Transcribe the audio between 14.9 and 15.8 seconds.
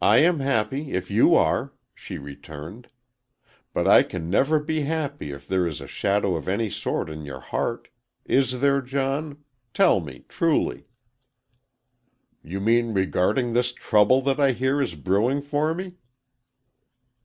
brewing for